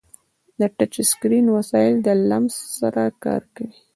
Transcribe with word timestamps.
د 0.59 0.61
ټچ 0.77 0.93
اسکرین 1.03 1.45
وسایل 1.57 1.95
د 2.01 2.07
لمس 2.29 2.55
سره 2.79 3.03
کار 3.23 3.41
کوي. 3.55 3.77